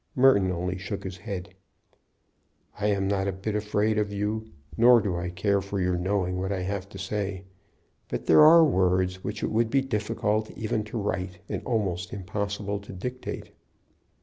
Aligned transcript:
Merton 0.15 0.51
only 0.51 0.79
shook 0.79 1.03
his 1.03 1.17
head. 1.17 1.53
"I'm 2.79 3.07
not 3.07 3.27
a 3.27 3.31
bit 3.31 3.53
afraid 3.53 3.99
of 3.99 4.11
you, 4.11 4.47
nor 4.75 4.99
do 4.99 5.15
I 5.15 5.29
care 5.29 5.61
for 5.61 5.79
your 5.79 5.95
knowing 5.95 6.39
what 6.39 6.51
I 6.51 6.61
have 6.63 6.89
to 6.89 6.97
say. 6.97 7.45
But 8.09 8.25
there 8.25 8.43
are 8.43 8.65
words 8.65 9.23
which 9.23 9.43
it 9.43 9.51
would 9.51 9.69
be 9.69 9.81
difficult 9.81 10.49
even 10.57 10.83
to 10.85 10.97
write, 10.97 11.37
and 11.47 11.61
almost 11.65 12.13
impossible 12.13 12.79
to 12.79 12.91
dictate." 12.93 13.51